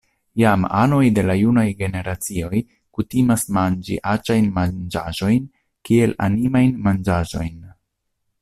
Jam 0.41 0.61
anoj 0.77 1.01
de 1.17 1.23
la 1.29 1.35
junaj 1.39 1.65
generacioj 1.81 2.61
kutimas 2.99 3.45
manĝi 3.59 3.99
aĉajn 4.15 4.49
manĝaĵojn 4.59 5.47
kiel 5.91 6.19
“animajn 6.29 6.75
manĝaĵojn. 6.89 7.55